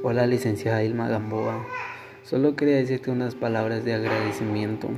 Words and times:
Hola, 0.00 0.28
licenciada 0.28 0.84
Ilma 0.84 1.08
Gamboa. 1.08 1.66
Solo 2.22 2.54
quería 2.54 2.76
decirte 2.76 3.10
unas 3.10 3.34
palabras 3.34 3.84
de 3.84 3.94
agradecimiento. 3.94 4.88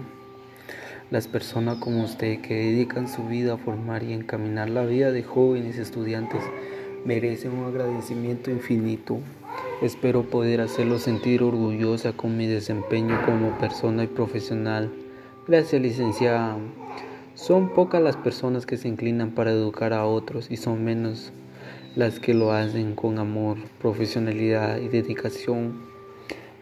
Las 1.11 1.27
personas 1.27 1.79
como 1.79 2.04
usted 2.04 2.43
que 2.43 2.54
dedican 2.54 3.09
su 3.09 3.27
vida 3.27 3.55
a 3.55 3.57
formar 3.57 4.03
y 4.03 4.13
encaminar 4.13 4.69
la 4.69 4.85
vida 4.85 5.11
de 5.11 5.23
jóvenes 5.23 5.79
estudiantes 5.79 6.42
merecen 7.06 7.53
un 7.53 7.65
agradecimiento 7.65 8.51
infinito. 8.51 9.21
Espero 9.81 10.24
poder 10.24 10.60
hacerlo 10.60 10.99
sentir 10.99 11.42
orgullosa 11.42 12.13
con 12.13 12.37
mi 12.37 12.46
desempeño 12.46 13.24
como 13.24 13.56
persona 13.56 14.05
y 14.05 14.06
profesional. 14.06 14.92
Gracias, 15.49 15.81
licenciada. 15.81 16.59
Son 17.34 17.70
pocas 17.70 18.02
las 18.02 18.19
personas 18.19 18.66
que 18.66 18.77
se 18.77 18.88
inclinan 18.88 19.30
para 19.30 19.51
educar 19.51 19.95
a 19.95 20.05
otros 20.05 20.51
y 20.51 20.59
son 20.59 20.84
menos 20.84 21.32
las 21.97 22.20
que 22.20 22.34
lo 22.34 22.52
hacen 22.52 22.95
con 22.95 23.19
amor, 23.19 23.59
profesionalidad 23.80 24.78
y 24.78 24.88
dedicación. 24.88 25.80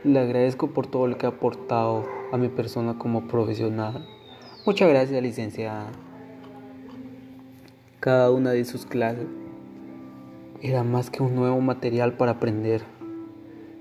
Le 0.03 0.19
agradezco 0.19 0.69
por 0.69 0.87
todo 0.87 1.07
lo 1.07 1.19
que 1.19 1.27
ha 1.27 1.31
aportado 1.31 2.07
a 2.33 2.39
mi 2.39 2.49
persona 2.49 2.99
como 2.99 3.29
profesional. 3.29 4.07
Muchas 4.65 4.89
gracias, 4.89 5.23
licenciada. 5.23 5.91
Cada 8.01 8.31
una 8.31 8.53
de 8.53 8.65
sus 8.65 8.87
clases 8.87 9.27
era 10.63 10.83
más 10.83 11.11
que 11.11 11.23
un 11.23 11.35
nuevo 11.35 11.61
material 11.61 12.15
para 12.15 12.33
aprender. 12.33 12.83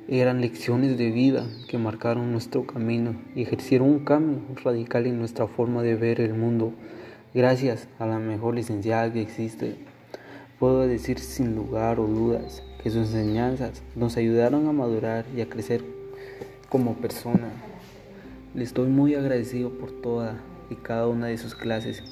Eran 0.10 0.42
lecciones 0.42 0.98
de 0.98 1.12
vida 1.12 1.46
que 1.70 1.78
marcaron 1.78 2.32
nuestro 2.32 2.68
camino 2.68 3.16
y 3.36 3.44
ejercieron 3.44 3.90
un 3.90 4.00
cambio 4.00 4.42
radical 4.64 5.06
en 5.06 5.20
nuestra 5.20 5.48
forma 5.48 5.82
de 5.82 5.96
ver 5.96 6.20
el 6.20 6.34
mundo. 6.34 6.74
Gracias 7.34 7.88
a 8.00 8.06
la 8.06 8.20
mejor 8.20 8.56
licenciada 8.56 9.12
que 9.14 9.22
existe. 9.22 9.78
Puedo 10.60 10.88
decir 10.88 11.20
sin 11.20 11.56
lugar 11.56 12.00
o 12.00 12.08
dudas 12.08 12.64
que 12.82 12.90
sus 12.90 13.14
enseñanzas 13.14 13.84
nos 13.96 14.18
ayudaron 14.18 14.68
a 14.68 14.72
madurar 14.72 15.26
y 15.36 15.42
a 15.42 15.50
crecer 15.50 15.84
como 16.68 16.96
persona. 16.96 17.52
Le 18.56 18.64
estoy 18.64 18.88
muy 18.88 19.14
agradecido 19.14 19.70
por 19.78 19.92
toda 20.02 20.42
y 20.72 20.76
cada 20.76 21.08
una 21.08 21.28
de 21.28 21.38
sus 21.38 21.54
clases. 21.54 22.04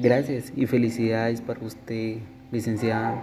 Gracias 0.00 0.52
y 0.56 0.66
felicidades 0.66 1.40
para 1.40 1.64
usted, 1.64 2.16
licenciada. 2.50 3.22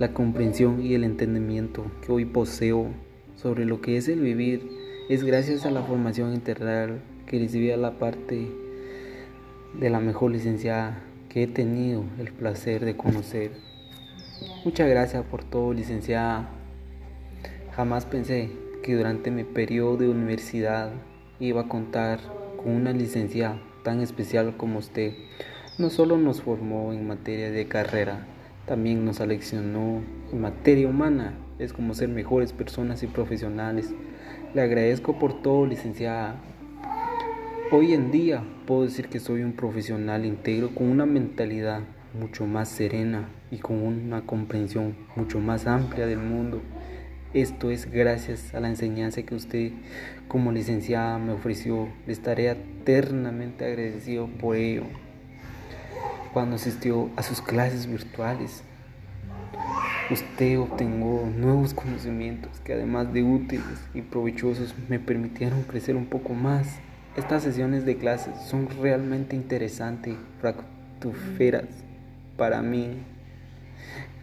La 0.00 0.12
comprensión 0.12 0.84
y 0.84 0.94
el 0.94 1.04
entendimiento 1.04 1.84
que 2.04 2.10
hoy 2.10 2.24
poseo 2.24 2.88
sobre 3.36 3.66
lo 3.66 3.80
que 3.80 3.98
es 3.98 4.08
el 4.08 4.18
vivir 4.18 4.68
es 5.08 5.22
gracias 5.22 5.64
a 5.64 5.70
la 5.70 5.82
formación 5.82 6.34
integral 6.34 7.02
que 7.24 7.38
recibí 7.38 7.70
a 7.70 7.76
la 7.76 8.00
parte 8.00 8.48
de 9.78 9.90
la 9.90 10.00
mejor 10.00 10.32
licenciada 10.32 11.04
que 11.28 11.44
he 11.44 11.46
tenido 11.46 12.02
el 12.18 12.32
placer 12.32 12.84
de 12.84 12.96
conocer. 12.96 13.77
Muchas 14.64 14.88
gracias 14.88 15.24
por 15.24 15.42
todo, 15.42 15.72
licenciada. 15.72 16.48
Jamás 17.74 18.06
pensé 18.06 18.50
que 18.84 18.94
durante 18.94 19.32
mi 19.32 19.42
periodo 19.42 19.96
de 19.96 20.08
universidad 20.08 20.92
iba 21.40 21.62
a 21.62 21.68
contar 21.68 22.20
con 22.56 22.72
una 22.72 22.92
licenciada 22.92 23.60
tan 23.82 24.00
especial 24.00 24.56
como 24.56 24.78
usted. 24.78 25.14
No 25.76 25.90
solo 25.90 26.18
nos 26.18 26.42
formó 26.42 26.92
en 26.92 27.08
materia 27.08 27.50
de 27.50 27.66
carrera, 27.66 28.28
también 28.64 29.04
nos 29.04 29.20
aleccionó 29.20 30.02
en 30.32 30.40
materia 30.40 30.86
humana. 30.86 31.34
Es 31.58 31.72
como 31.72 31.94
ser 31.94 32.08
mejores 32.08 32.52
personas 32.52 33.02
y 33.02 33.08
profesionales. 33.08 33.92
Le 34.54 34.60
agradezco 34.60 35.18
por 35.18 35.42
todo, 35.42 35.66
licenciada. 35.66 36.36
Hoy 37.72 37.92
en 37.92 38.12
día 38.12 38.44
puedo 38.66 38.82
decir 38.82 39.08
que 39.08 39.18
soy 39.18 39.42
un 39.42 39.54
profesional 39.54 40.24
íntegro 40.24 40.72
con 40.76 40.88
una 40.88 41.06
mentalidad 41.06 41.80
mucho 42.14 42.46
más 42.46 42.68
serena 42.68 43.28
y 43.50 43.58
con 43.58 43.82
una 43.82 44.22
comprensión 44.22 44.96
mucho 45.16 45.40
más 45.40 45.66
amplia 45.66 46.06
del 46.06 46.18
mundo. 46.18 46.60
Esto 47.34 47.70
es 47.70 47.90
gracias 47.90 48.54
a 48.54 48.60
la 48.60 48.68
enseñanza 48.68 49.22
que 49.22 49.34
usted 49.34 49.72
como 50.28 50.50
licenciada 50.50 51.18
me 51.18 51.32
ofreció. 51.32 51.88
Le 52.06 52.12
estaré 52.14 52.50
eternamente 52.50 53.66
agradecido 53.66 54.28
por 54.28 54.56
ello. 54.56 54.84
Cuando 56.32 56.56
asistió 56.56 57.10
a 57.16 57.22
sus 57.22 57.42
clases 57.42 57.86
virtuales, 57.86 58.62
usted 60.10 60.58
obtuvo 60.58 61.28
nuevos 61.36 61.74
conocimientos 61.74 62.60
que 62.60 62.72
además 62.72 63.12
de 63.12 63.22
útiles 63.22 63.88
y 63.92 64.00
provechosos 64.00 64.74
me 64.88 64.98
permitieron 64.98 65.64
crecer 65.64 65.96
un 65.96 66.06
poco 66.06 66.32
más. 66.32 66.78
Estas 67.14 67.42
sesiones 67.42 67.84
de 67.84 67.98
clases 67.98 68.40
son 68.46 68.68
realmente 68.80 69.36
interesantes, 69.36 70.14
fractuferas 70.40 71.68
para 72.38 72.62
mí. 72.62 73.02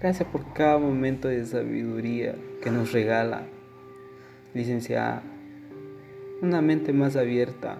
Gracias 0.01 0.27
por 0.29 0.53
cada 0.53 0.77
momento 0.77 1.27
de 1.27 1.45
sabiduría 1.45 2.35
que 2.61 2.69
nos 2.69 2.91
regala, 2.91 3.43
licenciada. 4.53 5.23
Una 6.41 6.61
mente 6.61 6.93
más 6.93 7.16
abierta, 7.16 7.79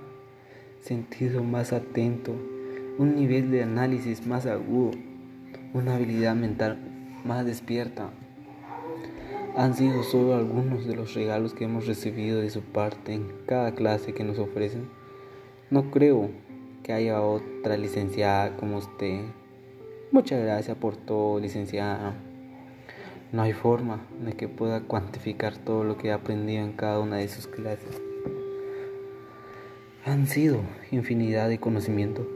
sentido 0.81 1.44
más 1.44 1.74
atento, 1.74 2.34
un 2.97 3.16
nivel 3.16 3.52
de 3.52 3.63
análisis 3.63 4.25
más 4.25 4.46
agudo, 4.46 4.91
una 5.74 5.96
habilidad 5.96 6.36
mental 6.36 6.78
más 7.25 7.46
despierta. 7.46 8.09
Han 9.57 9.75
sido 9.75 10.03
solo 10.03 10.36
algunos 10.36 10.86
de 10.86 10.96
los 10.96 11.13
regalos 11.13 11.53
que 11.53 11.66
hemos 11.66 11.88
recibido 11.88 12.42
de 12.42 12.50
su 12.50 12.62
parte 12.62 13.13
en 13.13 13.28
cada 13.46 13.74
clase 13.74 14.13
que 14.13 14.24
nos 14.24 14.40
ofrecen. 14.40 14.90
No 15.69 15.92
creo 15.92 16.30
que 16.84 16.94
haya 16.94 17.22
otra 17.22 17.78
licenciada 17.78 18.56
como 18.57 18.78
usted 18.78 19.22
Muchas 20.12 20.44
gracias 20.44 20.78
por 20.78 20.96
todo, 20.96 21.40
licenciada. 21.40 22.14
No 23.32 23.42
hay 23.42 23.54
forma 23.54 24.06
de 24.24 24.34
que 24.34 24.48
pueda 24.48 24.82
cuantificar 24.82 25.58
todo 25.58 25.84
lo 25.84 25.98
que 25.98 26.08
he 26.08 26.12
aprendido 26.12 26.64
en 26.64 26.74
cada 26.74 27.00
una 27.00 27.18
de 27.18 27.28
sus 27.28 27.48
clases. 27.48 28.02
Han 30.06 30.28
sido 30.28 30.62
infinidad 30.92 31.50
de 31.50 31.58
conocimientos 31.58 32.28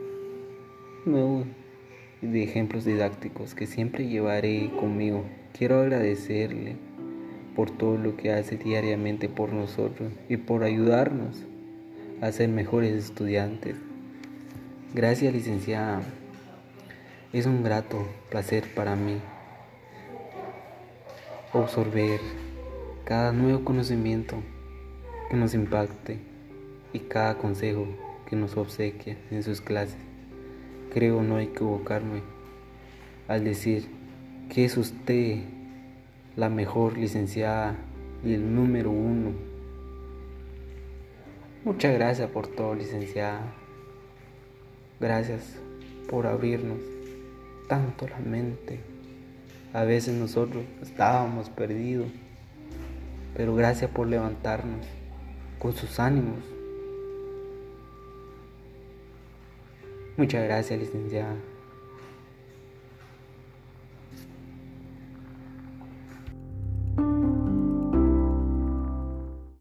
de 2.21 2.43
ejemplos 2.43 2.85
didácticos 2.85 3.55
que 3.55 3.65
siempre 3.65 4.07
llevaré 4.07 4.71
conmigo. 4.79 5.23
Quiero 5.57 5.79
agradecerle 5.79 6.75
por 7.55 7.71
todo 7.71 7.97
lo 7.97 8.17
que 8.17 8.31
hace 8.31 8.57
diariamente 8.57 9.29
por 9.29 9.53
nosotros 9.53 10.11
y 10.27 10.37
por 10.37 10.63
ayudarnos 10.63 11.45
a 12.21 12.31
ser 12.31 12.49
mejores 12.49 12.93
estudiantes. 12.93 13.75
Gracias, 14.93 15.33
licenciada. 15.33 16.01
Es 17.31 17.45
un 17.45 17.63
grato 17.63 18.07
placer 18.31 18.73
para 18.73 18.95
mí 18.95 19.21
absorber 21.53 22.19
cada 23.05 23.31
nuevo 23.31 23.63
conocimiento 23.63 24.37
que 25.29 25.37
nos 25.37 25.53
impacte 25.53 26.17
y 26.91 26.97
cada 27.01 27.37
consejo 27.37 27.85
que 28.25 28.35
nos 28.35 28.57
obsequia 28.57 29.15
en 29.29 29.43
sus 29.43 29.61
clases. 29.61 29.99
Creo 30.91 31.21
no 31.21 31.37
equivocarme 31.37 32.23
al 33.27 33.43
decir 33.43 33.87
que 34.49 34.65
es 34.65 34.75
usted 34.75 35.43
la 36.35 36.49
mejor 36.49 36.97
licenciada 36.97 37.75
y 38.25 38.33
el 38.33 38.55
número 38.55 38.89
uno. 38.89 39.33
Muchas 41.63 41.93
gracias 41.93 42.27
por 42.31 42.47
todo, 42.47 42.73
licenciada. 42.73 43.53
Gracias 44.99 45.59
por 46.09 46.25
abrirnos 46.25 46.98
tanto 47.69 48.05
la 48.09 48.19
mente. 48.19 48.81
A 49.71 49.85
veces 49.85 50.15
nosotros 50.15 50.65
estábamos 50.81 51.49
perdidos, 51.49 52.09
pero 53.37 53.55
gracias 53.55 53.89
por 53.91 54.07
levantarnos 54.07 54.85
con 55.59 55.73
sus 55.73 55.99
ánimos. 55.99 56.39
Muchas 60.17 60.43
gracias, 60.43 60.79
licenciada. 60.79 61.35